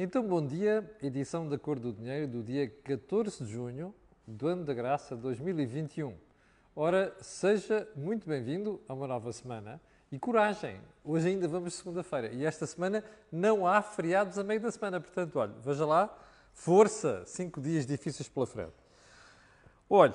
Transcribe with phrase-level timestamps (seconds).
[0.00, 3.92] Então, bom dia, edição da Cor do Dinheiro do dia 14 de junho
[4.24, 6.14] do ano da graça 2021.
[6.76, 9.80] Ora, seja muito bem-vindo a uma nova semana
[10.12, 14.70] e coragem, hoje ainda vamos segunda-feira e esta semana não há feriados a meio da
[14.70, 16.16] semana, portanto, olha, veja lá,
[16.54, 18.76] força, cinco dias difíceis pela frente.
[19.90, 20.14] Olhe,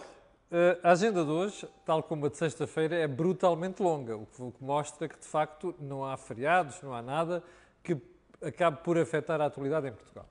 [0.50, 4.63] eh, a agenda de hoje, tal como a de sexta-feira, é brutalmente longa, o que
[4.63, 7.43] mostra que de facto não há feriados, não há nada
[7.84, 8.02] que
[8.44, 10.28] acabe por afetar a atualidade em Portugal.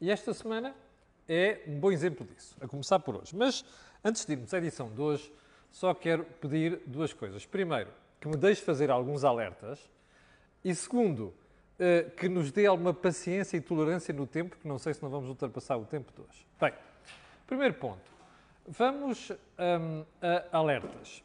[0.00, 0.74] E esta semana
[1.28, 3.36] é um bom exemplo disso, a começar por hoje.
[3.36, 3.64] Mas
[4.04, 5.32] antes de irmos à edição de hoje,
[5.70, 7.44] só quero pedir duas coisas.
[7.44, 7.90] Primeiro,
[8.20, 9.78] que me deixe fazer alguns alertas.
[10.64, 11.34] E segundo,
[11.78, 15.10] eh, que nos dê alguma paciência e tolerância no tempo, que não sei se não
[15.10, 16.46] vamos ultrapassar o tempo de hoje.
[16.60, 16.72] Bem,
[17.46, 18.10] primeiro ponto.
[18.66, 21.22] Vamos um, a alertas.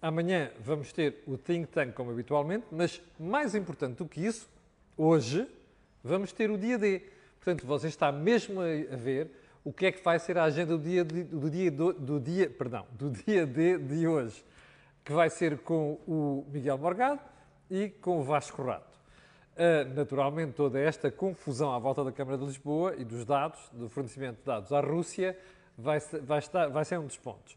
[0.00, 4.50] Amanhã vamos ter o Think Tank como habitualmente, mas mais importante do que isso,
[4.96, 5.48] hoje,
[6.02, 7.02] vamos ter o dia D.
[7.36, 9.30] Portanto, você está mesmo a, ver
[9.64, 12.48] o que é que vai ser a agenda do dia, do dia, do, do dia,
[12.48, 14.44] perdão, do dia D de hoje,
[15.04, 17.20] que vai ser com o Miguel Morgado
[17.70, 18.92] e com o Vasco Rato.
[19.52, 23.88] Uh, naturalmente, toda esta confusão à volta da Câmara de Lisboa e dos dados, do
[23.88, 25.36] fornecimento de dados à Rússia,
[25.76, 27.56] vai, vai, estar, vai ser um dos pontos.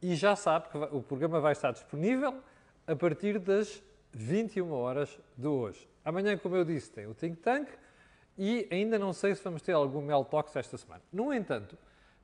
[0.00, 2.34] E já sabe que o programa vai estar disponível
[2.86, 5.88] a partir das 21 horas de hoje.
[6.04, 7.68] Amanhã, como eu disse, tem o Think Tank
[8.36, 11.02] e ainda não sei se vamos ter algum Mel Talks esta semana.
[11.12, 11.76] No entanto,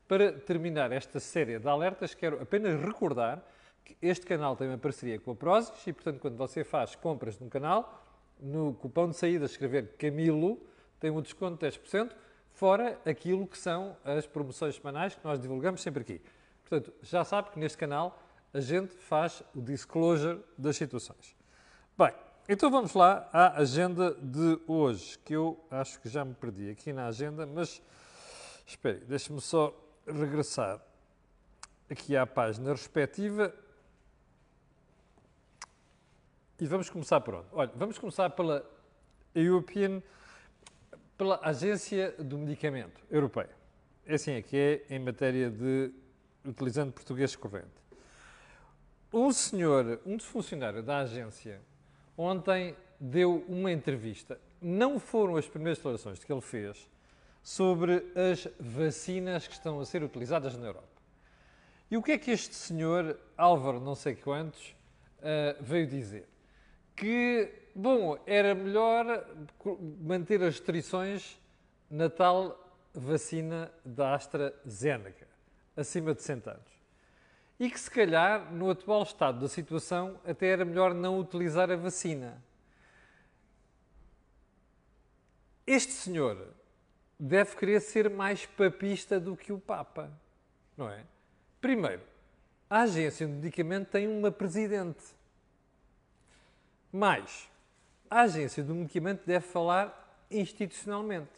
[0.09, 3.45] para terminar esta série de alertas, quero apenas recordar
[3.85, 7.39] que este canal tem uma parceria com a Prozis e, portanto, quando você faz compras
[7.39, 8.05] no canal,
[8.41, 10.59] no cupom de saída escrever Camilo,
[10.99, 12.11] tem um desconto de 10%,
[12.53, 16.21] fora aquilo que são as promoções semanais que nós divulgamos sempre aqui.
[16.63, 18.21] Portanto, já sabe que neste canal
[18.53, 21.37] a gente faz o disclosure das situações.
[21.97, 22.13] Bem,
[22.53, 26.93] então vamos lá à agenda de hoje, que eu acho que já me perdi aqui
[26.93, 27.81] na agenda, mas
[28.67, 29.73] espere, deixe-me só
[30.05, 30.81] regressar
[31.89, 33.55] aqui à página respectiva.
[36.59, 37.47] E vamos começar por onde?
[37.53, 38.69] Olha, vamos começar pela
[39.33, 40.03] European,
[41.17, 43.51] pela Agência do Medicamento Europeia.
[44.05, 45.93] É assim é que é em matéria de,
[46.45, 47.69] utilizando português corrente.
[49.13, 51.61] Um senhor, um dos funcionários da agência,
[52.21, 54.39] ontem deu uma entrevista.
[54.61, 56.89] Não foram as primeiras declarações que ele fez
[57.43, 60.89] sobre as vacinas que estão a ser utilizadas na Europa.
[61.91, 64.77] E o que é que este senhor, Álvaro não sei quantos,
[65.19, 66.29] uh, veio dizer?
[66.95, 69.27] Que, bom, era melhor
[70.01, 71.41] manter as restrições
[71.91, 72.57] na tal
[72.93, 75.27] vacina da AstraZeneca,
[75.75, 76.80] acima de 60 anos
[77.61, 81.77] e que, se calhar, no atual estado da situação, até era melhor não utilizar a
[81.77, 82.43] vacina.
[85.67, 86.55] Este senhor
[87.19, 90.11] deve querer ser mais papista do que o Papa,
[90.75, 91.05] não é?
[91.61, 92.01] Primeiro,
[92.69, 95.05] a agência de medicamento tem uma presidente.
[96.91, 97.47] Mais,
[98.09, 101.29] a agência do medicamento deve falar institucionalmente.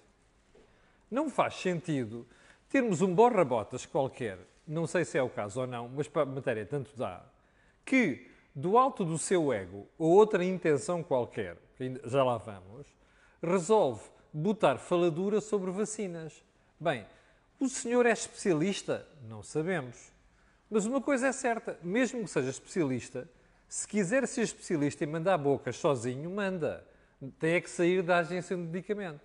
[1.10, 2.24] Não faz sentido
[2.68, 6.26] termos um borra-botas qualquer não sei se é o caso ou não, mas para a
[6.26, 7.24] matéria tanto dá,
[7.84, 12.86] que do alto do seu ego ou outra intenção qualquer, que já lá vamos,
[13.42, 14.02] resolve
[14.32, 16.44] botar faladura sobre vacinas.
[16.78, 17.06] Bem,
[17.58, 19.06] o senhor é especialista?
[19.28, 20.12] Não sabemos.
[20.70, 23.28] Mas uma coisa é certa, mesmo que seja especialista,
[23.68, 26.86] se quiser ser especialista e mandar bocas sozinho, manda.
[27.38, 29.20] Tem é que sair da agência de medicamento.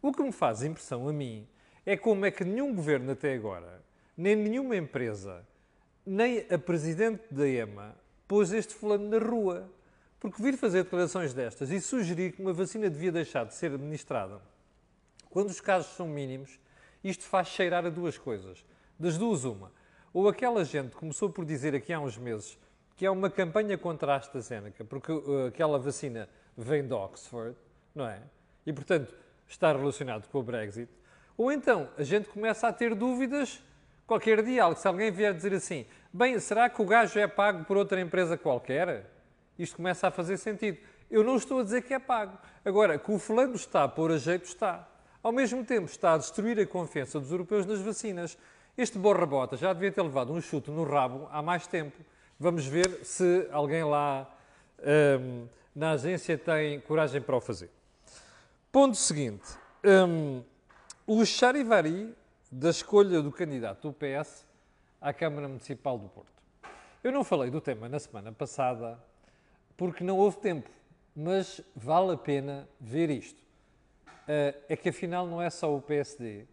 [0.00, 1.46] O que me faz impressão a mim
[1.84, 3.85] é como é que nenhum governo até agora
[4.16, 5.46] nem nenhuma empresa,
[6.04, 7.94] nem a presidente da EMA
[8.26, 9.70] pôs este fulano na rua.
[10.18, 14.40] Porque vir fazer declarações destas e sugerir que uma vacina devia deixar de ser administrada
[15.36, 16.58] quando os casos são mínimos,
[17.04, 18.64] isto faz cheirar a duas coisas.
[18.98, 19.70] Das duas, uma.
[20.10, 22.58] Ou aquela gente começou por dizer aqui há uns meses
[22.96, 26.26] que é uma campanha contra a AstraZeneca, porque uh, aquela vacina
[26.56, 27.54] vem de Oxford,
[27.94, 28.22] não é?
[28.64, 29.14] E, portanto,
[29.46, 30.88] está relacionado com o Brexit.
[31.36, 33.62] Ou então a gente começa a ter dúvidas
[34.06, 37.76] Qualquer dia, se alguém vier dizer assim, bem, será que o gajo é pago por
[37.76, 39.10] outra empresa qualquer?
[39.58, 40.78] Isto começa a fazer sentido.
[41.10, 42.38] Eu não estou a dizer que é pago.
[42.64, 44.88] Agora, que o fulano está a pôr a jeito, está.
[45.22, 48.38] Ao mesmo tempo, está a destruir a confiança dos europeus nas vacinas.
[48.78, 51.96] Este borra-bota já devia ter levado um chute no rabo há mais tempo.
[52.38, 54.30] Vamos ver se alguém lá
[55.20, 57.70] hum, na agência tem coragem para o fazer.
[58.70, 59.46] Ponto seguinte.
[59.84, 60.42] Hum,
[61.06, 62.14] o Charivari
[62.56, 64.46] da escolha do candidato do PS
[64.98, 66.32] à Câmara Municipal do Porto.
[67.04, 68.98] Eu não falei do tema na semana passada
[69.76, 70.70] porque não houve tempo,
[71.14, 73.42] mas vale a pena ver isto.
[74.26, 76.46] é que afinal não é só o PSD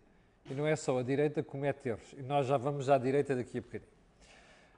[0.50, 2.14] e não é só a direita que comete erros.
[2.18, 3.92] E nós já vamos à direita daqui a bocadinho.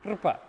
[0.04, 0.42] Repare,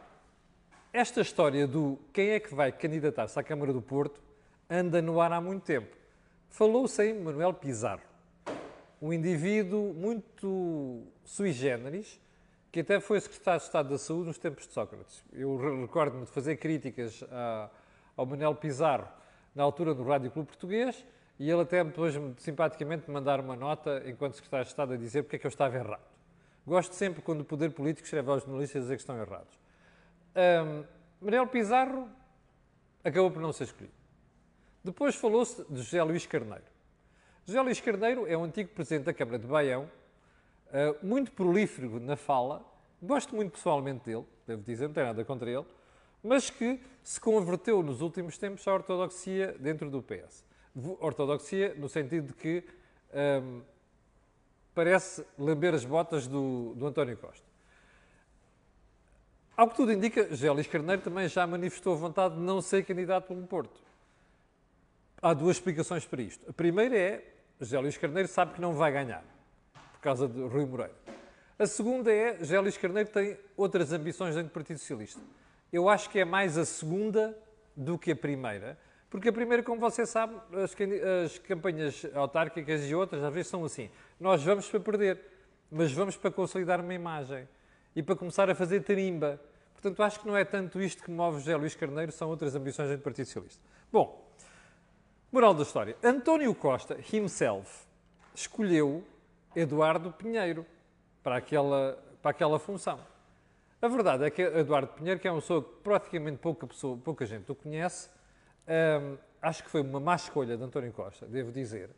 [0.93, 4.21] esta história do quem é que vai candidatar-se à Câmara do Porto
[4.69, 5.97] anda no ar há muito tempo.
[6.51, 8.03] Falou-se em Manuel Pizarro,
[9.01, 12.21] um indivíduo muito sui generis,
[12.73, 15.25] que até foi secretário de Estado da Saúde nos tempos de Sócrates.
[15.33, 17.71] Eu recordo-me de fazer críticas a,
[18.17, 19.09] ao Manuel Pizarro
[19.55, 21.05] na altura do Rádio Clube Português
[21.39, 25.23] e ele até depois simpaticamente me mandar uma nota enquanto secretário de Estado a dizer
[25.23, 26.05] porque é que eu estava errado.
[26.67, 29.59] Gosto sempre quando o poder político escreve aos jornalistas a dizer que estão errados.
[30.35, 30.85] Um,
[31.21, 32.09] Manuel Pizarro
[33.05, 33.95] acabou por não ser escolhido.
[34.83, 36.76] Depois falou-se de José Luís Carneiro.
[37.47, 42.17] José Luís Carneiro é um antigo presidente da Câmara de Baião, uh, muito prolífero na
[42.17, 42.61] fala,
[43.01, 45.65] gosto muito pessoalmente dele, devo dizer, não tenho nada contra ele,
[46.25, 50.45] mas que se converteu nos últimos tempos à ortodoxia dentro do PS.
[50.99, 52.65] Ortodoxia no sentido de que
[53.15, 53.63] um,
[54.75, 57.47] parece lamber as botas do, do António Costa.
[59.57, 63.47] Ao que tudo indica, Luís Carneiro também já manifestou vontade de não ser candidato pelo
[63.47, 63.81] Porto.
[65.23, 66.45] Há duas explicações para isto.
[66.51, 69.25] A primeira é, José Luís Carneiro sabe que não vai ganhar,
[69.93, 70.95] por causa de Rui Moreira.
[71.59, 75.21] A segunda é, José Luís Carneiro tem outras ambições dentro do Partido Socialista.
[75.73, 77.37] Eu acho que é mais a segunda
[77.75, 80.77] do que a primeira, porque a primeira, como você sabe, as,
[81.25, 83.91] as campanhas autárquicas e outras às vezes são assim.
[84.21, 85.19] Nós vamos para perder,
[85.71, 87.49] mas vamos para consolidar uma imagem
[87.95, 89.41] e para começar a fazer tarimba.
[89.73, 92.91] Portanto, acho que não é tanto isto que move José Luís Carneiro, são outras ambições
[92.91, 93.63] do Partido Socialista.
[93.91, 94.26] Bom,
[95.37, 95.95] moral da história.
[96.03, 97.85] António Costa, himself,
[98.35, 99.05] escolheu
[99.55, 100.65] Eduardo Pinheiro
[101.23, 102.99] para aquela, para aquela função.
[103.83, 107.27] A verdade é que Eduardo Pinheiro, que é uma pessoa que praticamente pouca, pessoa, pouca
[107.27, 108.09] gente o conhece,
[108.67, 111.91] hum, acho que foi uma má escolha de António Costa, devo dizer.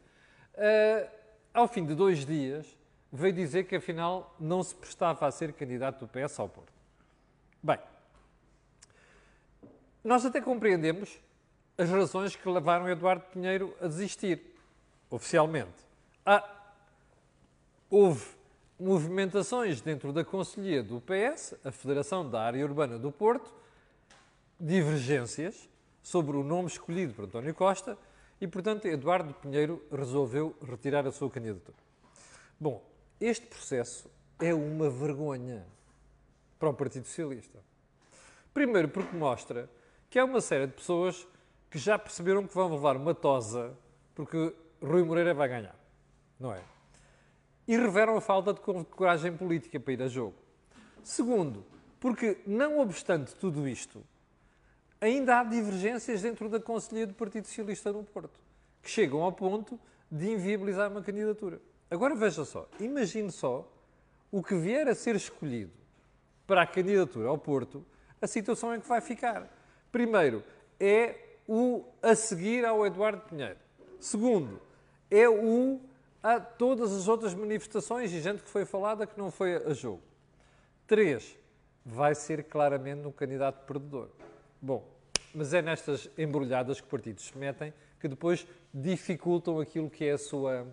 [0.54, 1.08] Uh,
[1.54, 2.76] ao fim de dois dias,
[3.12, 6.72] veio dizer que afinal não se prestava a ser candidato do PS ao Porto.
[7.62, 7.78] Bem,
[10.02, 11.20] nós até compreendemos
[11.78, 14.42] as razões que levaram Eduardo Pinheiro a desistir,
[15.08, 15.78] oficialmente.
[16.26, 16.44] Ah,
[17.88, 18.26] houve
[18.78, 23.54] movimentações dentro da Conselhia do PS, a Federação da Área Urbana do Porto,
[24.58, 25.68] divergências
[26.02, 27.96] sobre o nome escolhido por António Costa
[28.40, 31.78] e, portanto, Eduardo Pinheiro resolveu retirar a sua candidatura.
[32.58, 32.84] Bom,
[33.20, 34.10] este processo
[34.40, 35.64] é uma vergonha
[36.58, 37.60] para o Partido Socialista.
[38.52, 39.70] Primeiro, porque mostra
[40.10, 41.26] que há uma série de pessoas
[41.70, 43.76] que já perceberam que vão levar uma tosa
[44.14, 45.76] porque Rui Moreira vai ganhar,
[46.40, 46.60] não é?
[47.66, 50.34] E revelam a falta de coragem política para ir a jogo.
[51.04, 51.64] Segundo,
[52.00, 54.02] porque, não obstante tudo isto,
[55.00, 58.40] ainda há divergências dentro da Conselhia do Partido Socialista no Porto,
[58.82, 59.78] que chegam ao ponto
[60.10, 61.60] de inviabilizar uma candidatura.
[61.90, 63.70] Agora veja só, imagine só
[64.30, 65.72] o que vier a ser escolhido
[66.46, 67.84] para a candidatura ao Porto,
[68.20, 69.48] a situação em que vai ficar.
[69.92, 70.42] Primeiro,
[70.80, 73.58] é o a seguir ao Eduardo Pinheiro.
[73.98, 74.60] Segundo,
[75.10, 75.80] é o
[76.22, 80.02] a todas as outras manifestações e gente que foi falada que não foi a jogo.
[80.86, 81.36] Três,
[81.84, 84.10] vai ser claramente um candidato perdedor.
[84.60, 84.86] Bom,
[85.34, 90.18] mas é nestas embrulhadas que partidos se metem que depois dificultam aquilo que é a
[90.18, 90.66] sua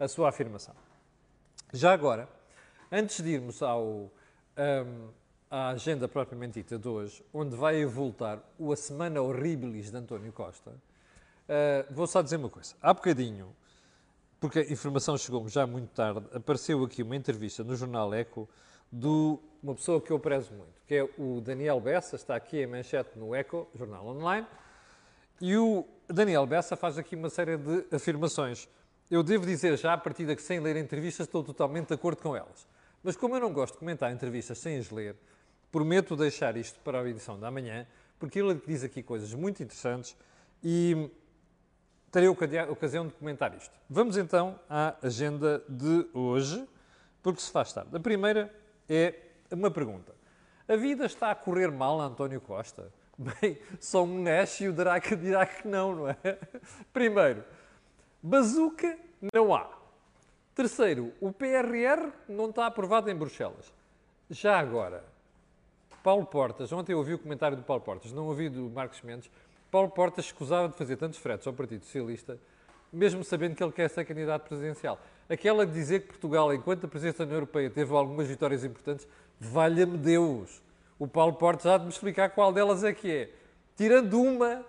[0.00, 0.74] a sua afirmação.
[1.74, 2.26] Já agora,
[2.90, 5.08] antes de irmos ao, um,
[5.50, 10.32] à agenda propriamente dita de hoje, onde vai voltar o A Semana Horribilis de António
[10.32, 12.74] Costa, uh, vou só dizer uma coisa.
[12.80, 13.54] Há bocadinho,
[14.38, 18.48] porque a informação chegou-me já muito tarde, apareceu aqui uma entrevista no jornal Eco
[18.92, 22.66] de uma pessoa que eu prezo muito, que é o Daniel Bessa, está aqui em
[22.66, 24.46] manchete no Eco, jornal online,
[25.40, 28.68] e o Daniel Bessa faz aqui uma série de afirmações
[29.10, 32.36] eu devo dizer já, a partir daqui, sem ler entrevistas, estou totalmente de acordo com
[32.36, 32.64] elas.
[33.02, 35.16] Mas como eu não gosto de comentar entrevistas sem as ler,
[35.70, 37.86] prometo deixar isto para a edição da manhã,
[38.18, 40.16] porque ele diz aqui coisas muito interessantes
[40.62, 41.10] e
[42.10, 43.72] terei ocasião de comentar isto.
[43.88, 46.66] Vamos então à agenda de hoje,
[47.22, 47.96] porque se faz tarde.
[47.96, 48.52] A primeira
[48.88, 49.14] é
[49.50, 50.14] uma pergunta.
[50.68, 52.92] A vida está a correr mal a António Costa?
[53.18, 56.16] Bem, só um néscio dirá que dirá que não, não é?
[56.92, 57.44] Primeiro,
[58.22, 58.98] Bazuca
[59.32, 59.68] não há.
[60.54, 63.72] Terceiro, o PRR não está aprovado em Bruxelas.
[64.28, 65.04] Já agora,
[66.02, 69.30] Paulo Portas, ontem eu ouvi o comentário do Paulo Portas, não ouvi do Marcos Mendes.
[69.70, 72.38] Paulo Portas escusava de fazer tantos fretes ao Partido Socialista,
[72.92, 74.98] mesmo sabendo que ele quer ser candidato presidencial.
[75.28, 79.06] Aquela de dizer que Portugal, enquanto a presidência da União Europeia teve algumas vitórias importantes,
[79.38, 80.62] valha-me Deus.
[80.98, 83.30] O Paulo Portas há de me explicar qual delas é que é.
[83.76, 84.64] Tirando uma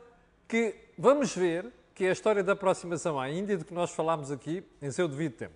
[0.48, 4.32] que, vamos ver, que é a história da aproximação à Índia de que nós falámos
[4.32, 5.56] aqui em seu devido tempo.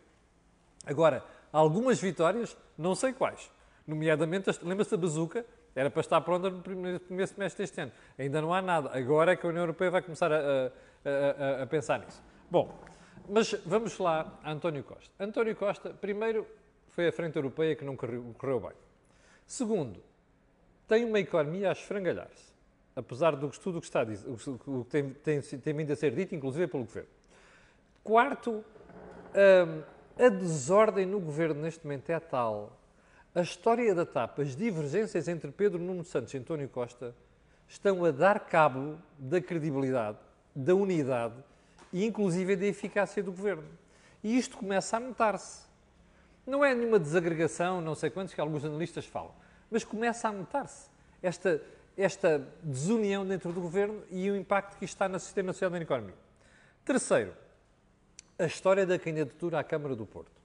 [0.86, 3.52] Agora, algumas vitórias, não sei quais,
[3.86, 5.46] nomeadamente, lembra-se da bazuca?
[5.76, 7.92] Era para estar pronta no primeiro, primeiro semestre deste ano.
[8.18, 8.98] Ainda não há nada.
[8.98, 12.24] Agora é que a União Europeia vai começar a, a, a, a pensar nisso.
[12.50, 12.74] Bom,
[13.28, 15.12] mas vamos lá a António Costa.
[15.20, 16.48] António Costa, primeiro,
[16.90, 18.72] foi a frente europeia que não correu, correu bem.
[19.46, 20.02] Segundo,
[20.88, 22.54] tem uma economia a esfrangalhar-se,
[22.96, 25.96] apesar do tudo o que está a dizer, o que tem, tem, tem vindo a
[25.96, 27.10] ser dito, inclusive pelo governo.
[28.04, 28.64] Quarto,
[29.34, 29.84] hum,
[30.18, 32.72] a desordem no governo neste momento é tal
[33.36, 37.14] a história da TAP, as divergências entre Pedro Nuno Santos e António Costa
[37.68, 40.18] estão a dar cabo da credibilidade,
[40.56, 41.36] da unidade
[41.92, 43.68] e inclusive da eficácia do governo.
[44.24, 45.66] E isto começa a notar-se.
[46.48, 49.34] Não é nenhuma desagregação, não sei quantos que alguns analistas falam,
[49.70, 50.90] mas começa a notar-se
[51.22, 51.62] esta,
[51.98, 55.82] esta desunião dentro do governo e o impacto que isto está no sistema social da
[55.82, 56.16] economia.
[56.86, 57.34] Terceiro,
[58.40, 60.42] a história da candidatura à Câmara do Porto.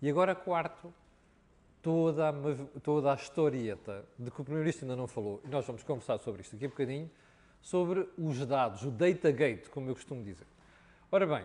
[0.00, 0.94] E agora, quarto,
[1.82, 2.32] toda a,
[2.82, 6.42] toda a historieta de que o Primeiro-Ministro ainda não falou, e nós vamos conversar sobre
[6.42, 7.10] isto aqui um bocadinho,
[7.60, 10.46] sobre os dados, o Datagate, como eu costumo dizer.
[11.10, 11.44] Ora bem,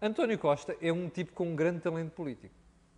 [0.00, 2.54] António Costa é um tipo com um grande talento político.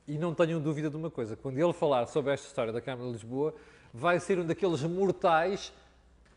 [0.06, 3.06] E não tenho dúvida de uma coisa, quando ele falar sobre esta história da Câmara
[3.06, 3.54] de Lisboa,
[3.92, 5.72] vai ser um daqueles mortais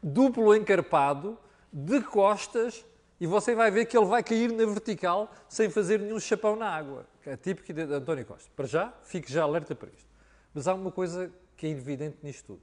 [0.01, 1.37] duplo encarpado,
[1.71, 2.85] de costas,
[3.19, 6.69] e você vai ver que ele vai cair na vertical sem fazer nenhum chapão na
[6.69, 7.05] água.
[7.25, 8.49] É típico de António Costa.
[8.55, 10.12] Para já, fique já alerta para isto.
[10.53, 12.61] Mas há uma coisa que é evidente nisto tudo.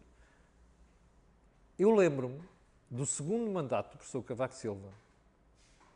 [1.78, 2.40] Eu lembro-me
[2.88, 4.88] do segundo mandato do professor Cavaco Silva,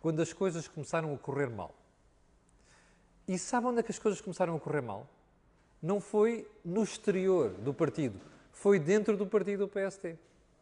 [0.00, 1.74] quando as coisas começaram a correr mal.
[3.28, 5.06] E sabe onde é que as coisas começaram a correr mal?
[5.80, 8.20] Não foi no exterior do partido,
[8.52, 10.18] foi dentro do partido do PST.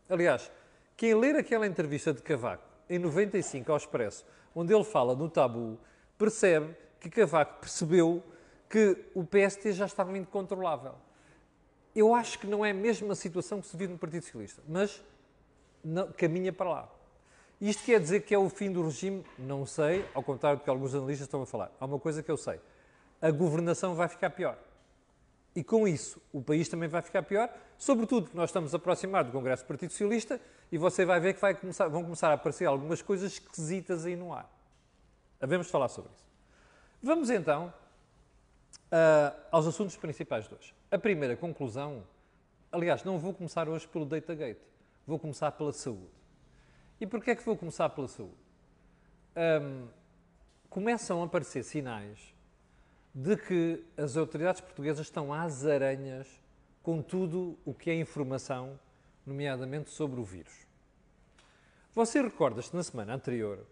[0.08, 0.50] Aliás,
[0.96, 4.24] quem ler aquela entrevista de Cavaco em 95 ao Expresso,
[4.54, 5.78] onde ele fala no tabu,
[6.18, 8.22] percebe que Cavaco percebeu
[8.68, 10.94] que o PST já estava incontrolável
[11.94, 15.02] eu acho que não é a situação que se vive no Partido Socialista, mas
[15.84, 16.88] não, caminha para lá.
[17.60, 19.24] Isto quer dizer que é o fim do regime?
[19.38, 21.70] Não sei, ao contrário do que alguns analistas estão a falar.
[21.78, 22.58] Há uma coisa que eu sei:
[23.20, 24.58] a governação vai ficar pior.
[25.54, 29.36] E com isso, o país também vai ficar pior, sobretudo porque nós estamos aproximados do
[29.36, 30.40] Congresso do Partido Socialista
[30.72, 34.16] e você vai ver que vai começar, vão começar a aparecer algumas coisas esquisitas aí
[34.16, 34.50] no ar.
[35.40, 36.24] Havemos de falar sobre isso.
[37.02, 37.72] Vamos então
[38.92, 40.74] uh, aos assuntos principais de hoje.
[40.90, 42.04] A primeira conclusão,
[42.70, 44.60] aliás, não vou começar hoje pelo Datagate,
[45.06, 46.12] vou começar pela saúde.
[47.00, 48.36] E porquê é que vou começar pela saúde?
[49.34, 49.88] Um,
[50.68, 52.32] começam a aparecer sinais
[53.14, 56.28] de que as autoridades portuguesas estão às aranhas
[56.82, 58.78] com tudo o que é informação,
[59.24, 60.66] nomeadamente sobre o vírus.
[61.94, 63.64] Você recorda-se na semana anterior,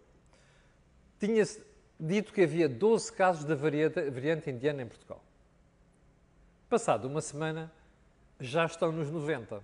[1.19, 1.62] tinha-se
[2.00, 5.23] dito que havia 12 casos da variante indiana em Portugal.
[6.69, 7.71] Passado uma semana,
[8.40, 9.62] já estão nos 90.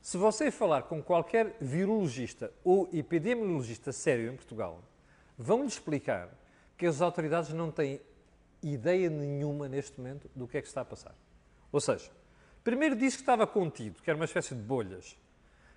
[0.00, 4.80] Se você falar com qualquer virologista ou epidemiologista sério em Portugal,
[5.36, 6.30] vão-lhe explicar
[6.78, 8.00] que as autoridades não têm
[8.62, 11.14] ideia nenhuma neste momento do que é que está a passar.
[11.70, 12.10] Ou seja,
[12.64, 15.18] primeiro disse que estava contido, que era uma espécie de bolhas.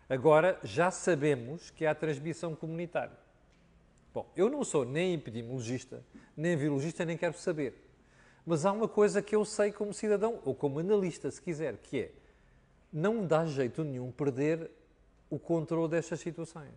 [0.08, 3.18] Agora já sabemos que há transmissão comunitária.
[4.14, 6.04] Bom, eu não sou nem epidemiologista,
[6.36, 7.74] nem virologista, nem quero saber.
[8.46, 12.00] Mas há uma coisa que eu sei como cidadão, ou como analista, se quiser, que
[12.00, 12.12] é
[12.92, 14.70] não dá jeito nenhum perder
[15.30, 16.74] o controle destas situações.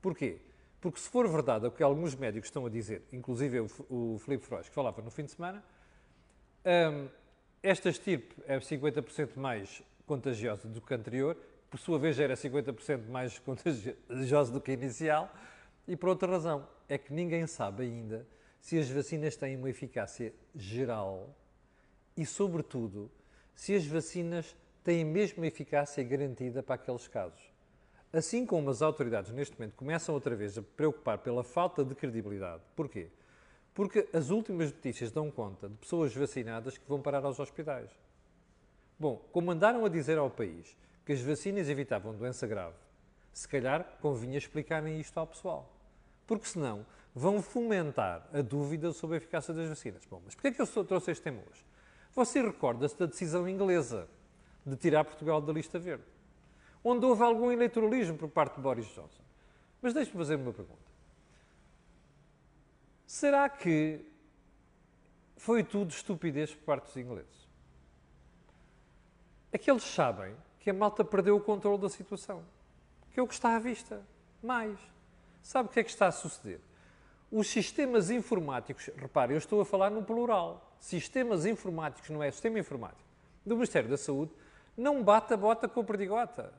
[0.00, 0.38] Porquê?
[0.80, 4.44] Porque se for verdade o que alguns médicos estão a dizer, inclusive o, o Filipe
[4.44, 5.62] Frois, que falava no fim de semana,
[6.64, 7.08] um,
[7.62, 11.36] esta estirpe é 50% mais contagiosa do que a anterior,
[11.70, 15.30] por sua vez era 50% mais contagiosa do que a inicial,
[15.86, 18.26] e por outra razão, é que ninguém sabe ainda
[18.60, 21.34] se as vacinas têm uma eficácia geral
[22.16, 23.10] e, sobretudo,
[23.54, 27.40] se as vacinas têm a mesma eficácia garantida para aqueles casos.
[28.12, 32.62] Assim como as autoridades neste momento começam outra vez a preocupar pela falta de credibilidade.
[32.76, 33.08] Porquê?
[33.74, 37.90] Porque as últimas notícias dão conta de pessoas vacinadas que vão parar aos hospitais.
[38.98, 42.76] Bom, como andaram a dizer ao país que as vacinas evitavam doença grave,
[43.32, 45.73] se calhar convinha explicarem isto ao pessoal.
[46.26, 50.04] Porque senão vão fomentar a dúvida sobre a eficácia das vacinas.
[50.06, 51.64] Bom, mas porquê é que eu trouxe este tema hoje?
[52.14, 54.08] Você recorda-se da decisão inglesa
[54.64, 56.04] de tirar Portugal da lista verde,
[56.82, 59.22] onde houve algum eleitoralismo por parte de Boris Johnson.
[59.82, 60.80] Mas deixe-me fazer uma pergunta.
[63.06, 64.04] Será que
[65.36, 67.48] foi tudo estupidez por parte dos ingleses?
[69.52, 72.42] É que eles sabem que a malta perdeu o controle da situação,
[73.12, 74.02] que é o que está à vista.
[74.42, 74.78] Mais,
[75.44, 76.58] Sabe o que é que está a suceder?
[77.30, 82.58] Os sistemas informáticos, repare, eu estou a falar no plural, sistemas informáticos, não é sistema
[82.58, 83.04] informático,
[83.44, 84.32] do Ministério da Saúde,
[84.74, 86.50] não bate a bota com a perdigota.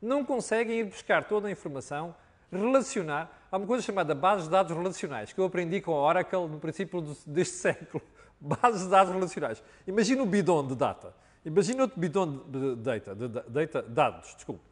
[0.00, 2.16] Não conseguem ir buscar toda a informação,
[2.50, 3.30] relacionar.
[3.52, 6.58] Há uma coisa chamada bases de dados relacionais, que eu aprendi com a Oracle no
[6.58, 8.02] princípio deste século.
[8.40, 9.62] Bases de dados relacionais.
[9.86, 11.14] Imagina um bidon de data.
[11.44, 14.62] Imagina outro bidon de data, de data dados, desculpe.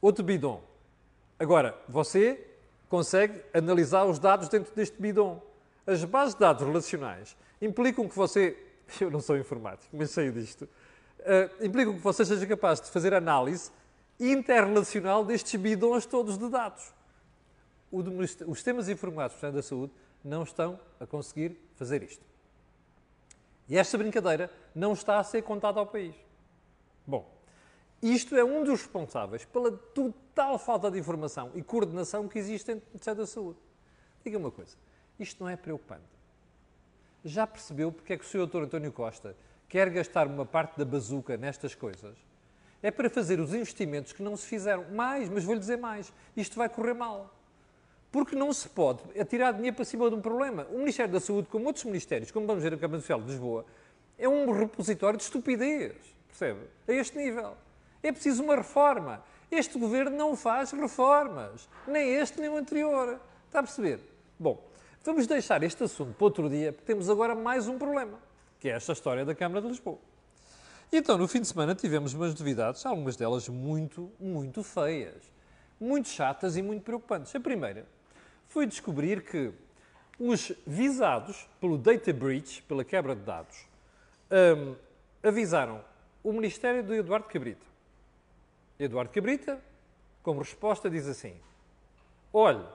[0.00, 0.62] Outro bidon.
[1.40, 2.49] Agora, você
[2.90, 5.40] consegue analisar os dados dentro deste bidon.
[5.86, 8.58] As bases de dados relacionais implicam que você,
[9.00, 10.68] eu não sou informático, mas sei disto,
[11.20, 13.70] uh, implicam que você seja capaz de fazer análise
[14.18, 16.92] interrelacional destes bidons todos de dados.
[17.90, 19.92] os sistemas informáticos da saúde
[20.22, 22.24] não estão a conseguir fazer isto.
[23.68, 26.14] E esta brincadeira não está a ser contada ao país.
[27.06, 27.24] Bom,
[28.02, 32.84] isto é um dos responsáveis pela total falta de informação e coordenação que existe entre
[32.86, 33.58] o Ministério da Saúde.
[34.24, 34.76] Diga uma coisa,
[35.18, 36.02] isto não é preocupante.
[37.24, 38.46] Já percebeu porque é que o Sr.
[38.46, 38.62] Dr.
[38.62, 39.36] António Costa
[39.68, 42.16] quer gastar uma parte da bazuca nestas coisas?
[42.82, 44.84] É para fazer os investimentos que não se fizeram.
[44.90, 46.12] Mais, mas vou-lhe dizer mais.
[46.36, 47.34] Isto vai correr mal.
[48.10, 50.66] Porque não se pode atirar dinheiro para cima de um problema.
[50.70, 53.66] O Ministério da Saúde, como outros ministérios, como vamos ver a Câmara Social de Lisboa,
[54.18, 55.94] é um repositório de estupidez.
[56.26, 56.60] Percebe?
[56.88, 57.56] A este nível.
[58.02, 59.22] É preciso uma reforma.
[59.50, 61.68] Este governo não faz reformas.
[61.86, 63.20] Nem este, nem o anterior.
[63.46, 64.00] Está a perceber?
[64.38, 64.62] Bom,
[65.04, 68.18] vamos deixar este assunto para outro dia, porque temos agora mais um problema,
[68.60, 69.98] que é esta história da Câmara de Lisboa.
[70.92, 75.30] Então, no fim de semana tivemos umas novidades, algumas delas muito, muito feias,
[75.80, 77.34] muito chatas e muito preocupantes.
[77.34, 77.86] A primeira
[78.46, 79.52] foi descobrir que
[80.18, 83.64] os visados pelo data breach, pela quebra de dados,
[84.30, 84.74] um,
[85.22, 85.82] avisaram
[86.22, 87.69] o Ministério do Eduardo Cabrita.
[88.80, 89.62] Eduardo Cabrita,
[90.22, 91.38] como resposta, diz assim:
[92.32, 92.66] Olhe,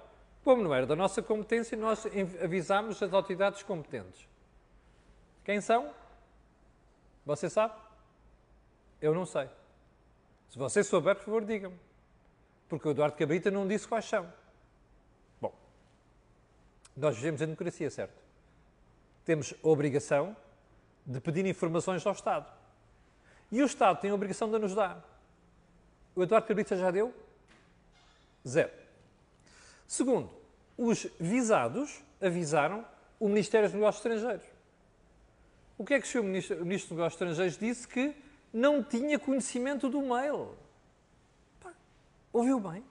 [0.43, 2.05] como não era da nossa competência, nós
[2.43, 4.27] avisámos as autoridades competentes.
[5.43, 5.91] Quem são?
[7.25, 7.73] Você sabe?
[9.01, 9.49] Eu não sei.
[10.49, 11.77] Se você souber, por favor, diga-me.
[12.69, 14.31] Porque o Eduardo Cabrita não disse quais são.
[15.41, 15.53] Bom,
[16.95, 18.23] nós vivemos em democracia, certo?
[19.23, 20.37] Temos a obrigação
[21.05, 22.51] de pedir informações ao Estado.
[23.51, 25.14] E o Estado tem a obrigação de nos dar.
[26.15, 27.13] O Eduardo Cabrita já deu?
[28.47, 28.71] Zero.
[29.87, 30.29] Segundo,
[30.77, 32.85] os visados avisaram
[33.19, 34.45] o Ministério dos Negócios Estrangeiros.
[35.77, 36.23] O que é que o.
[36.23, 37.87] Ministro, o Ministro dos Negócios Estrangeiros disse?
[37.87, 38.15] Que
[38.53, 40.55] não tinha conhecimento do mail.
[41.59, 41.73] Pá,
[42.31, 42.83] ouviu bem?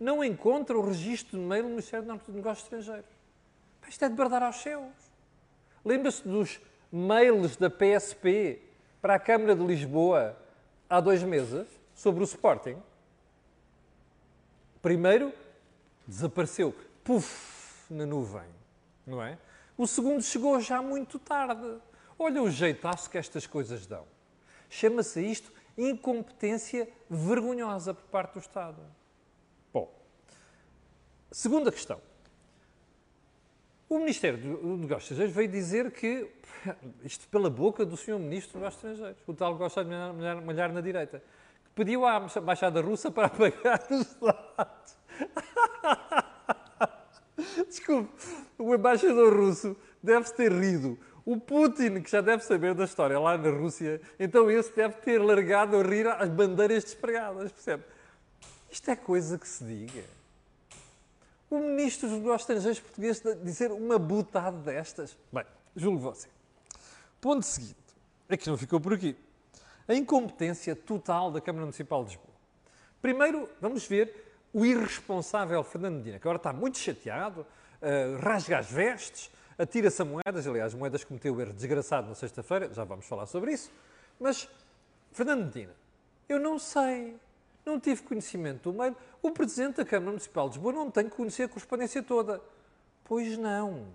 [0.00, 3.10] Não encontra o registro de mail no Ministério dos Negócios Estrangeiros.
[3.80, 4.92] Pá, isto é de bardar aos céus.
[5.84, 8.60] Lembra-se dos mails da PSP
[9.00, 10.36] para a Câmara de Lisboa
[10.90, 12.80] há dois meses sobre o Sporting?
[14.80, 15.32] Primeiro,
[16.06, 18.48] desapareceu, puf, na nuvem,
[19.04, 19.36] não é?
[19.76, 21.80] O segundo chegou já muito tarde.
[22.16, 24.06] Olha o jeitaço que estas coisas dão.
[24.70, 28.80] Chama-se isto incompetência vergonhosa por parte do Estado.
[29.72, 29.92] Bom,
[31.32, 32.00] segunda questão.
[33.88, 36.30] O Ministério dos Negócios Estrangeiros veio dizer que,
[37.02, 38.20] isto pela boca do Sr.
[38.20, 41.20] Ministro dos Negócios Estrangeiros, o tal gosta de malhar, malhar na direita,
[41.78, 44.98] pediu à Embaixada Russa para apagar os dados.
[47.68, 48.10] Desculpe,
[48.58, 53.38] o embaixador russo deve ter rido o Putin, que já deve saber da história lá
[53.38, 57.84] na Rússia, então esse deve ter largado a rir as bandeiras despregadas, percebe?
[58.68, 60.04] Isto é coisa que se diga.
[61.48, 65.16] O ministro dos negócios estrangeiros português dizer uma butada destas.
[65.32, 65.44] Bem,
[65.76, 66.28] julgo você.
[67.20, 67.76] Ponto seguinte.
[68.28, 69.16] É que não ficou por aqui.
[69.88, 72.34] A incompetência total da Câmara Municipal de Lisboa.
[73.00, 78.70] Primeiro, vamos ver o irresponsável Fernando Medina, que agora está muito chateado, uh, rasga as
[78.70, 83.26] vestes, atira-se a moedas, aliás, moedas cometeu o erro desgraçado na sexta-feira, já vamos falar
[83.26, 83.70] sobre isso,
[84.20, 84.48] mas,
[85.12, 85.74] Fernando Medina,
[86.28, 87.16] eu não sei,
[87.64, 91.16] não tive conhecimento do mail, o Presidente da Câmara Municipal de Lisboa não tem que
[91.16, 92.40] conhecer a correspondência toda.
[93.04, 93.86] Pois não.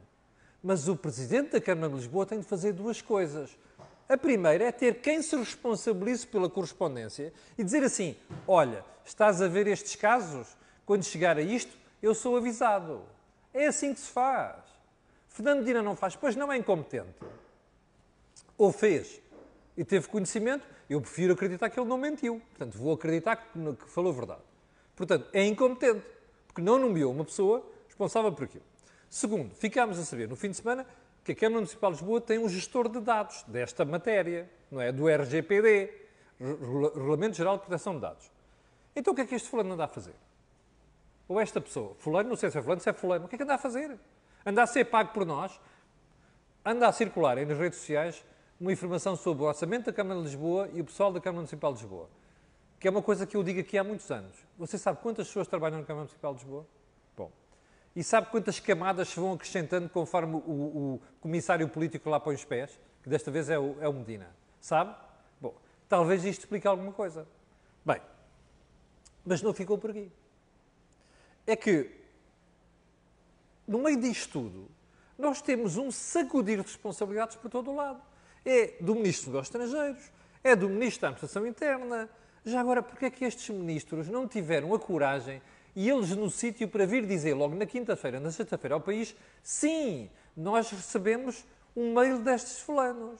[0.61, 3.55] Mas o Presidente da Câmara de Lisboa tem de fazer duas coisas.
[4.13, 8.15] A primeira é ter quem se responsabilize pela correspondência e dizer assim:
[8.47, 10.55] olha, estás a ver estes casos?
[10.85, 13.01] Quando chegar a isto, eu sou avisado.
[13.51, 14.57] É assim que se faz.
[15.29, 17.15] Fernando Medina não faz, pois não é incompetente.
[18.55, 19.19] Ou fez
[19.75, 22.39] e teve conhecimento, eu prefiro acreditar que ele não mentiu.
[22.51, 24.41] Portanto, vou acreditar que falou a verdade.
[24.95, 26.05] Portanto, é incompetente,
[26.45, 28.63] porque não nomeou uma pessoa responsável por aquilo.
[29.09, 30.85] Segundo, ficámos a saber no fim de semana
[31.23, 34.91] que a Câmara Municipal de Lisboa tem um gestor de dados desta matéria, não é?
[34.91, 35.93] Do RGPD,
[36.39, 38.29] Regulamento Geral de Proteção de Dados.
[38.95, 40.15] Então o que é que este fulano anda a fazer?
[41.27, 43.37] Ou esta pessoa, fulano, não sei se é fulano, se é fulano, o que é
[43.37, 43.97] que anda a fazer?
[44.45, 45.59] Anda a ser pago por nós?
[46.65, 48.23] Anda a circular nas redes sociais
[48.59, 51.73] uma informação sobre o orçamento da Câmara de Lisboa e o pessoal da Câmara Municipal
[51.73, 52.09] de Lisboa.
[52.79, 54.35] Que é uma coisa que eu digo aqui há muitos anos.
[54.57, 56.65] Você sabe quantas pessoas trabalham na Câmara Municipal de Lisboa?
[57.95, 62.43] E sabe quantas camadas se vão acrescentando conforme o, o, comissário político lá põe os
[62.43, 62.79] pés?
[63.03, 64.29] Que desta vez é o, é o Medina.
[64.59, 64.95] Sabe?
[65.39, 65.53] Bom,
[65.87, 67.27] talvez isto explique alguma coisa.
[67.85, 68.01] Bem,
[69.23, 70.11] mas não ficou por aqui.
[71.45, 71.91] É que,
[73.67, 74.71] no meio disto tudo,
[75.17, 78.01] nós temos um sacudir de responsabilidades por todo o lado.
[78.43, 80.11] É do Ministro dos Estrangeiros,
[80.43, 82.09] é do Ministro da Administração Interna.
[82.43, 85.41] Já agora, porquê é que estes ministros não tiveram a coragem
[85.75, 90.09] e eles no sítio para vir dizer logo na quinta-feira, na sexta-feira ao país, sim,
[90.35, 93.19] nós recebemos um mail destes fulanos.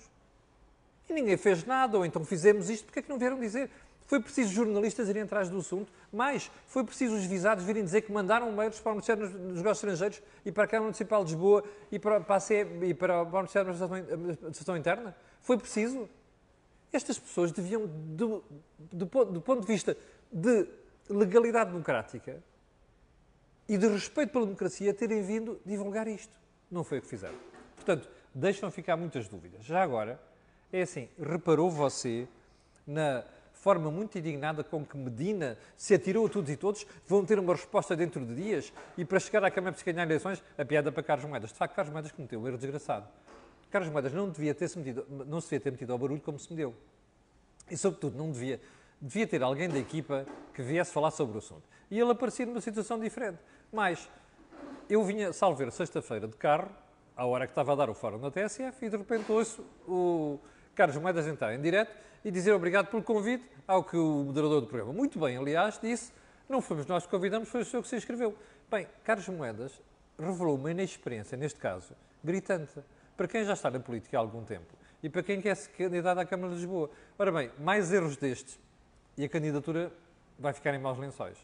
[1.09, 3.69] E ninguém fez nada, ou então fizemos isto, porquê é que não vieram dizer?
[4.05, 8.11] Foi preciso jornalistas irem atrás do assunto, mais foi preciso os visados virem dizer que
[8.11, 11.63] mandaram mails para o Ministério dos Negócios Estrangeiros e para a Câmara Municipal de Lisboa
[11.91, 15.15] e para, para, a CE, e para o Ministério da Administração Interna?
[15.41, 16.07] Foi preciso?
[16.91, 18.43] Estas pessoas deviam, do,
[18.77, 19.97] do, do ponto de vista
[20.31, 20.67] de
[21.09, 22.41] legalidade democrática
[23.67, 26.37] e de respeito pela democracia, terem vindo divulgar isto.
[26.69, 27.35] Não foi o que fizeram.
[27.75, 29.63] Portanto, deixam ficar muitas dúvidas.
[29.63, 30.19] Já agora,
[30.71, 32.27] é assim, reparou você
[32.85, 37.39] na forma muito indignada com que Medina se atirou a todos e todos, vão ter
[37.39, 40.91] uma resposta dentro de dias e para chegar à Câmara para ganhar eleições, a piada
[40.91, 41.51] para Carlos Moedas.
[41.51, 43.07] De facto, Carlos Moedas cometeu um erro desgraçado.
[43.71, 46.37] Carlos Moedas não devia ter se metido, não se devia ter metido ao barulho como
[46.37, 46.75] se meteu.
[47.71, 48.59] E, sobretudo, não devia,
[49.03, 51.63] devia ter alguém da equipa que viesse falar sobre o assunto.
[51.91, 53.37] E ele aparecia numa situação diferente.
[53.71, 54.09] Mas,
[54.89, 56.69] eu vinha, salver sexta-feira de carro,
[57.15, 60.39] à hora que estava a dar o fórum na TSF, e de repente ouço o
[60.73, 64.67] Carlos Moedas entrar em direto e dizer obrigado pelo convite ao que o moderador do
[64.67, 66.13] programa, muito bem, aliás, disse,
[66.47, 68.33] não fomos nós que convidamos, foi o senhor que se inscreveu.
[68.71, 69.81] Bem, Carlos Moedas
[70.17, 72.79] revelou uma inexperiência, neste caso, gritante,
[73.17, 76.21] para quem já está na política há algum tempo e para quem quer se candidatar
[76.21, 76.89] à Câmara de Lisboa.
[77.19, 78.57] Ora bem, mais erros destes
[79.17, 79.91] e a candidatura
[80.37, 81.37] vai ficar em maus lençóis.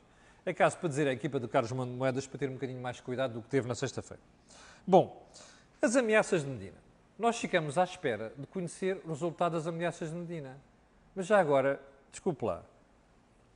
[0.45, 3.33] É caso para dizer à equipa do Carlos Moedas para ter um bocadinho mais cuidado
[3.33, 4.21] do que teve na sexta-feira.
[4.87, 5.27] Bom,
[5.81, 6.77] as ameaças de Medina.
[7.17, 10.57] Nós ficamos à espera de conhecer o resultado das ameaças de Medina.
[11.13, 11.79] Mas já agora,
[12.11, 12.63] desculpe lá,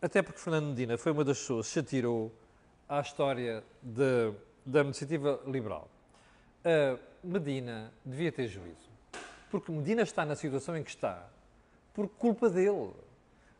[0.02, 2.32] até porque Fernando Medina foi uma das pessoas que se atirou
[2.90, 4.34] à história de,
[4.66, 5.90] da iniciativa liberal.
[6.60, 8.92] Uh, Medina devia ter juízo.
[9.50, 11.26] Porque Medina está na situação em que está
[11.94, 12.92] por culpa dele.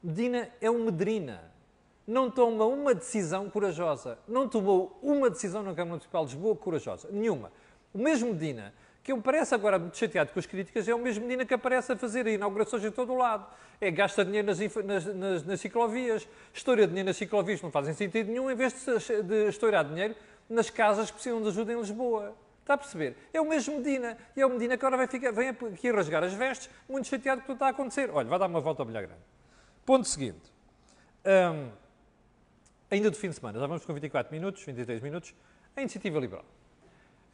[0.04, 1.52] Medina é um medrina.
[2.06, 4.20] Não toma uma decisão corajosa.
[4.28, 7.08] Não tomou uma decisão na Câmara Municipal de Lisboa corajosa.
[7.10, 7.52] Nenhuma.
[7.94, 11.26] O mesmo Medina que eu parece agora muito chateado com as críticas, é o mesmo
[11.26, 13.46] menino que aparece a fazer inaugurações em todo o lado.
[13.82, 18.28] É gasta dinheiro nas, nas, nas, nas ciclovias, estoura dinheiro nas ciclovias, não fazem sentido
[18.28, 20.16] nenhum, em vez de, de estourar dinheiro
[20.50, 22.34] nas casas que precisam de ajuda em Lisboa.
[22.62, 23.18] Está a perceber?
[23.34, 24.18] É o mesmo Medina.
[24.38, 27.42] E é o Medina que agora vai ficar, vem aqui rasgar as vestes, muito chateado
[27.42, 28.10] com o que está a acontecer.
[28.10, 29.33] Olha, vai dar uma volta ao bilhar grande.
[29.86, 30.52] Ponto seguinte.
[31.26, 31.70] Um,
[32.90, 35.36] ainda do fim de semana, já vamos com 24 minutos, 23 minutos,
[35.76, 36.46] a iniciativa liberal.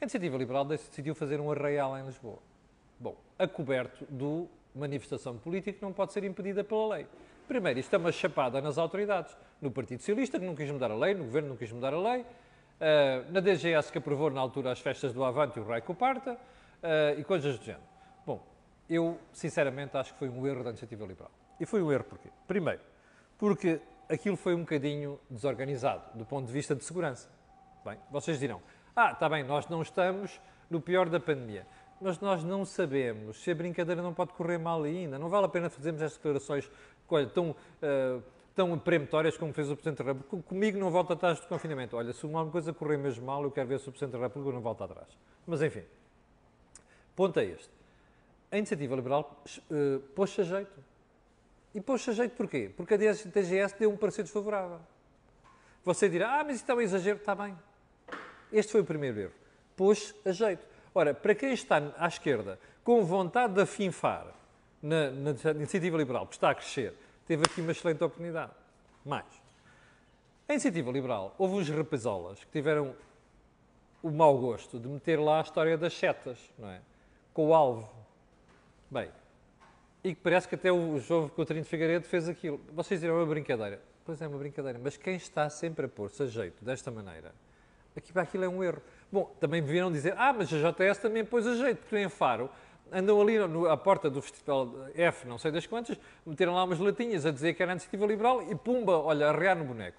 [0.01, 2.39] A Iniciativa Liberal decidiu fazer um arraial em Lisboa.
[2.97, 7.07] Bom, a coberto do manifestação política que não pode ser impedida pela lei.
[7.49, 9.35] Primeiro, isto é uma chapada nas autoridades.
[9.61, 11.99] No Partido Socialista, que não quis mudar a lei, no Governo não quis mudar a
[11.99, 15.93] lei, uh, na DGS, que aprovou na altura as festas do Avante e o Raico
[15.93, 17.83] Parta, uh, e coisas do género.
[18.25, 18.41] Bom,
[18.89, 21.31] eu, sinceramente, acho que foi um erro da Iniciativa Liberal.
[21.59, 22.29] E foi um erro porquê?
[22.47, 22.81] Primeiro,
[23.37, 27.29] porque aquilo foi um bocadinho desorganizado, do ponto de vista de segurança.
[27.85, 28.61] Bem, vocês dirão,
[28.95, 31.65] ah, está bem, nós não estamos no pior da pandemia.
[32.01, 35.19] Mas nós não sabemos se a brincadeira não pode correr mal ainda.
[35.19, 36.69] Não vale a pena fazermos estas declarações
[37.33, 38.23] tão, uh,
[38.55, 40.47] tão peremptórias como fez o Presidente da República.
[40.47, 41.97] Comigo não volta atrás do confinamento.
[41.97, 44.53] Olha, se uma coisa correr mesmo mal, eu quero ver se o Presidente da República
[44.53, 45.07] não volta atrás.
[45.45, 45.83] Mas enfim,
[47.15, 47.69] ponto é este.
[48.49, 50.88] A iniciativa liberal uh, pôs-se a jeito.
[51.73, 52.71] E pôs-se a jeito porquê?
[52.75, 54.79] Porque a DGS deu um parecer desfavorável.
[55.83, 57.17] Você dirá, ah, mas isso é um exagero.
[57.17, 57.57] Está bem.
[58.51, 59.33] Este foi o primeiro erro.
[59.75, 60.65] Pôs a jeito.
[60.93, 64.27] Ora, para quem está à esquerda com vontade de afinfar
[64.81, 66.93] na, na iniciativa liberal, que está a crescer,
[67.27, 68.51] teve aqui uma excelente oportunidade.
[69.05, 69.25] Mais.
[70.47, 72.95] A iniciativa liberal, houve uns rapazolas que tiveram
[74.01, 76.81] o mau gosto de meter lá a história das setas, não é?
[77.33, 77.87] Com o alvo.
[78.89, 79.11] Bem,
[80.03, 82.59] e que parece que até o jovem Coutinho de Figueiredo fez aquilo.
[82.73, 83.81] Vocês dirão, é uma brincadeira.
[84.05, 84.79] Pois é, uma brincadeira.
[84.81, 87.33] Mas quem está sempre a pôr-se a jeito desta maneira
[87.99, 88.81] aqui para aquilo é um erro.
[89.11, 92.49] Bom, também vieram dizer, ah, mas a JS também pôs a jeito, porque em Faro
[92.91, 96.79] andam ali no, à porta do Festival F, não sei das quantas, meteram lá umas
[96.79, 99.97] latinhas a dizer que era a iniciativa liberal e pumba, olha, arrear no boneco.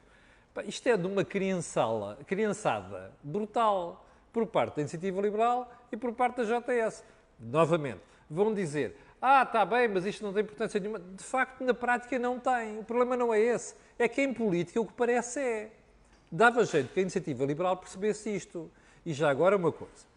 [0.67, 6.43] Isto é de uma criançala, criançada brutal por parte da Iniciativa Liberal e por parte
[6.43, 7.05] da JS.
[7.39, 10.99] Novamente, vão dizer, ah, está bem, mas isto não tem importância nenhuma.
[10.99, 12.79] De facto, na prática não tem.
[12.79, 13.75] O problema não é esse.
[13.99, 15.73] É que em política o que parece é.
[16.33, 18.71] Dava jeito que a Iniciativa Liberal percebesse isto.
[19.05, 20.09] E já agora uma coisa.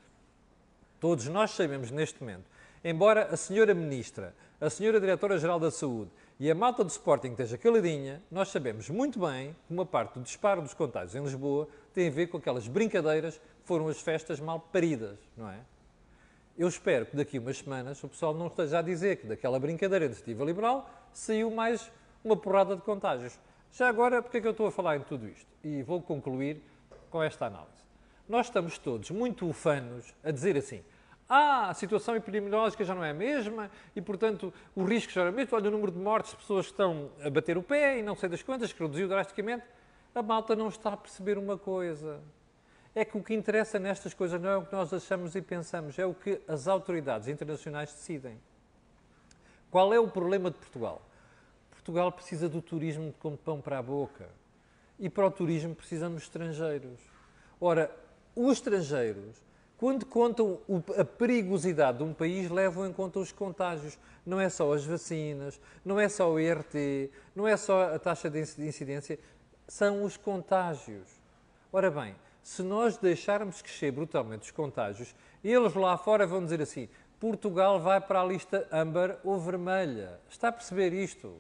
[1.02, 2.46] Todos nós sabemos neste momento,
[2.82, 7.58] embora a senhora Ministra, a senhora Diretora-Geral da Saúde e a malta do Sporting esteja
[7.58, 12.08] caladinha, nós sabemos muito bem que uma parte do disparo dos contágios em Lisboa tem
[12.08, 15.60] a ver com aquelas brincadeiras que foram as festas mal paridas, não é?
[16.56, 19.60] Eu espero que daqui a umas semanas o pessoal não esteja a dizer que daquela
[19.60, 21.92] brincadeira iniciativa liberal saiu mais
[22.24, 23.40] uma porrada de contágios.
[23.72, 25.48] Já agora, porque é que eu estou a falar em tudo isto?
[25.64, 26.62] E vou concluir
[27.10, 27.82] com esta análise.
[28.30, 30.84] Nós estamos todos muito ufanos a dizer assim:
[31.28, 35.30] ah, a situação epidemiológica já não é a mesma e, portanto, o risco já não
[35.30, 35.58] é o mesmo.
[35.58, 38.16] Olha o número de mortes de pessoas que estão a bater o pé e não
[38.16, 39.66] sei das quantas, que reduziu drasticamente.
[40.14, 42.22] A malta não está a perceber uma coisa.
[42.96, 45.98] É que o que interessa nestas coisas não é o que nós achamos e pensamos,
[45.98, 48.40] é o que as autoridades internacionais decidem.
[49.72, 51.02] Qual é o problema de Portugal?
[51.72, 54.30] Portugal precisa do turismo como pão para a boca.
[55.00, 57.00] E para o turismo precisamos de estrangeiros.
[57.60, 57.90] Ora,
[58.36, 59.42] os estrangeiros
[59.84, 60.60] quando contam
[60.98, 64.00] a perigosidade de um país, levam em conta os contágios.
[64.26, 68.30] Não é só as vacinas, não é só o IRT, não é só a taxa
[68.30, 69.20] de incidência,
[69.68, 71.06] são os contágios.
[71.70, 76.90] Ora bem, se nós deixarmos crescer brutalmente os contágios, eles lá fora vão dizer assim:
[77.20, 80.20] Portugal vai para a lista âmbar ou vermelha.
[80.30, 81.34] Está a perceber isto?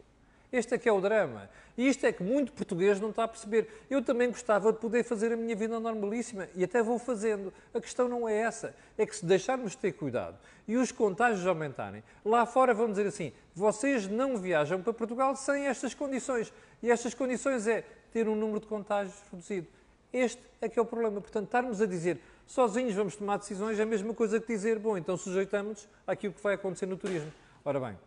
[0.54, 1.50] Este é que é o drama.
[1.76, 3.68] E isto é que muito português não está a perceber.
[3.90, 7.52] Eu também gostava de poder fazer a minha vida normalíssima e até vou fazendo.
[7.74, 8.76] A questão não é essa.
[8.96, 10.38] É que se deixarmos de ter cuidado
[10.68, 15.66] e os contágios aumentarem, lá fora vão dizer assim: vocês não viajam para Portugal sem
[15.66, 16.54] estas condições.
[16.84, 19.68] E estas condições é ter um número de contágios reduzido.
[20.14, 21.20] Este é que é o problema.
[21.20, 24.98] Portanto, estarmos a dizer sozinhos vamos tomar decisões é a mesma coisa que dizer, bom,
[24.98, 27.32] então sujeitamos-nos àquilo que vai acontecer no turismo.
[27.66, 27.98] Ora bem,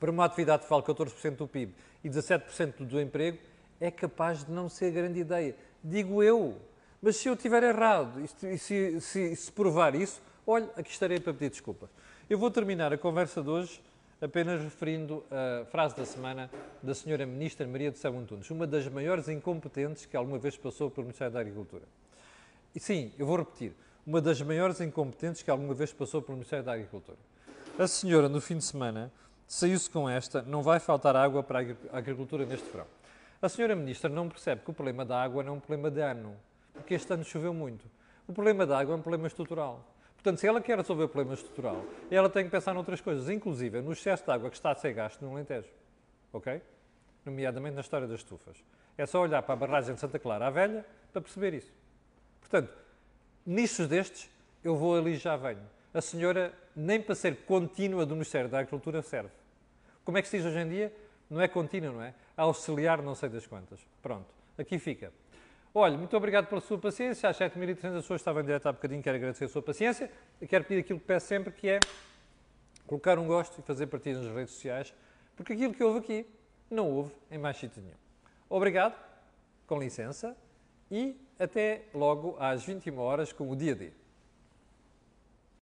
[0.00, 1.72] para uma atividade que vale 14% do PIB
[2.02, 3.38] e 17% do emprego,
[3.80, 5.54] é capaz de não ser grande ideia.
[5.82, 6.56] Digo eu.
[7.00, 11.34] Mas se eu estiver errado e se, se, se, provar isso, olha, aqui estarei para
[11.34, 11.90] pedir desculpas.
[12.30, 13.82] Eu vou terminar a conversa de hoje
[14.24, 16.50] apenas referindo a frase da semana
[16.82, 20.90] da senhora Ministra Maria de São Antunes, uma das maiores incompetentes que alguma vez passou
[20.90, 21.82] pelo Ministério da Agricultura.
[22.74, 23.74] E sim, eu vou repetir,
[24.06, 27.18] uma das maiores incompetentes que alguma vez passou pelo Ministério da Agricultura.
[27.78, 29.12] A senhora, no fim de semana,
[29.46, 31.58] saiu-se com esta, não vai faltar água para
[31.92, 32.86] a agricultura neste verão.
[33.42, 36.00] A senhora Ministra não percebe que o problema da água não é um problema de
[36.00, 36.34] ano,
[36.72, 37.84] porque este ano choveu muito.
[38.26, 39.84] O problema da água é um problema estrutural.
[40.24, 43.82] Portanto, se ela quer resolver o problema estrutural, ela tem que pensar noutras coisas, inclusive
[43.82, 45.68] no excesso de água que está a ser gasto no Alentejo.
[46.32, 46.62] Ok?
[47.26, 48.56] Nomeadamente na história das estufas.
[48.96, 50.82] É só olhar para a barragem de Santa Clara à Velha
[51.12, 51.70] para perceber isso.
[52.40, 52.72] Portanto,
[53.44, 54.30] nichos destes,
[54.64, 59.00] eu vou ali já venho a senhora nem para ser contínua do Ministério da Agricultura
[59.00, 59.30] serve.
[60.04, 60.92] Como é que se diz hoje em dia?
[61.30, 62.14] Não é contínua, não é?
[62.36, 63.78] Auxiliar não sei das quantas.
[64.02, 64.26] Pronto,
[64.58, 65.12] aqui fica.
[65.76, 67.28] Olha, muito obrigado pela sua paciência.
[67.28, 69.02] Às 7.300 pessoas estavam em direto há bocadinho.
[69.02, 70.08] Quero agradecer a sua paciência.
[70.40, 71.80] E quero pedir aquilo que peço sempre, que é
[72.86, 74.94] colocar um gosto e fazer partilha nas redes sociais,
[75.34, 76.26] porque aquilo que houve aqui
[76.70, 77.96] não houve em mais sítio nenhum.
[78.48, 78.94] Obrigado,
[79.66, 80.36] com licença,
[80.90, 83.90] e até logo às 21 horas com o dia D.